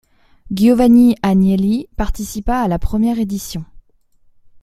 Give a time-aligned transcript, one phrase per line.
[0.51, 3.63] Giovanni Agnelli participa à la première édition.